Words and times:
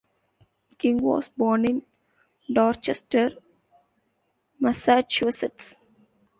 King 0.79 0.97
was 0.97 1.27
born 1.27 1.63
in 1.63 1.83
Dorchester, 2.51 3.33
Massachusetts. 4.59 5.75